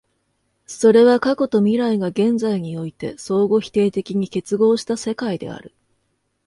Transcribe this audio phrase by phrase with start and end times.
[0.65, 5.75] それは過去と未来が現在において相互否定的に結合した世界である。